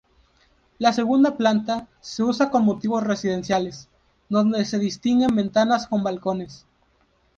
[0.79, 3.87] La segunda planta, se usa con motivos residenciales,
[4.29, 6.65] donde se distinguen ventanas con balcones.